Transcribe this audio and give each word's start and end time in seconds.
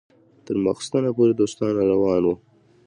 تر 0.45 0.55
ماخستنه 0.65 1.09
پورې 1.17 1.33
دوستان 1.35 1.69
راروان 1.77 2.21
وو. 2.25 2.35